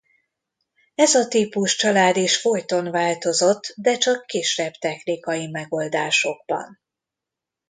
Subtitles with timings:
[0.95, 6.79] Ez a típuscsalád is folyton változott de csak kisebb technikai megoldásokban.